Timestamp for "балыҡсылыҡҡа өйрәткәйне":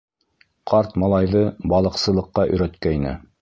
1.75-3.15